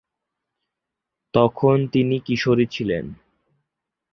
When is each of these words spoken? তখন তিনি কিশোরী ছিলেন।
তখন 1.33 1.75
তিনি 1.87 2.15
কিশোরী 2.19 2.65
ছিলেন। 2.65 3.05